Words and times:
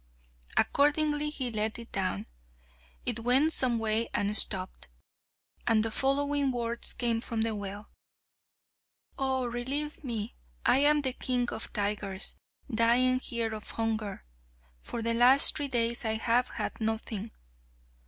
Accordingly 0.57 1.29
he 1.29 1.51
let 1.51 1.77
it 1.77 1.91
down; 1.91 2.25
it 3.05 3.19
went 3.19 3.53
some 3.53 3.77
way 3.77 4.09
and 4.15 4.35
stopped, 4.35 4.87
and 5.67 5.85
the 5.85 5.91
following 5.91 6.49
words 6.51 6.93
came 6.93 7.21
from 7.21 7.41
the 7.41 7.53
well: 7.53 7.91
"Oh, 9.19 9.45
relieve 9.45 10.03
me! 10.03 10.33
I 10.65 10.77
am 10.79 11.01
the 11.03 11.13
king 11.13 11.47
of 11.51 11.71
tigers, 11.71 12.33
dying 12.67 13.19
here 13.19 13.53
of 13.53 13.69
hunger. 13.69 14.25
For 14.79 15.03
the 15.03 15.13
last 15.13 15.55
three 15.55 15.67
days 15.67 16.03
I 16.03 16.15
have 16.15 16.49
had 16.49 16.81
nothing. 16.81 17.29